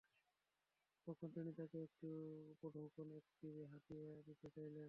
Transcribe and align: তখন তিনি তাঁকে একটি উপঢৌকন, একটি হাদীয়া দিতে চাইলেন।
তখন 1.07 1.27
তিনি 1.35 1.51
তাঁকে 1.57 1.77
একটি 1.83 2.09
উপঢৌকন, 2.53 3.07
একটি 3.17 3.49
হাদীয়া 3.71 4.05
দিতে 4.27 4.47
চাইলেন। 4.49 4.79